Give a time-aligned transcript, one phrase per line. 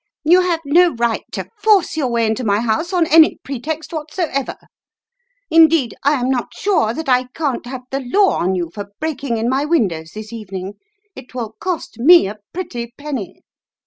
[0.23, 4.55] "You have no right to force your way into my house on any pretext whatsoever.
[5.51, 9.37] Indeed, I am not sure that I can't have the law on you for breaking
[9.37, 10.79] in my windows this evening.
[11.15, 13.43] It will cost me a pretty penny.